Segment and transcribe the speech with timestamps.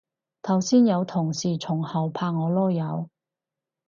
[0.41, 3.07] 頭先有同事從後拍我籮柚